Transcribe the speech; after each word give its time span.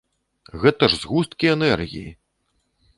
Гэта 0.63 0.89
ж 0.95 0.97
згусткі 1.03 1.53
энергіі! 1.55 2.05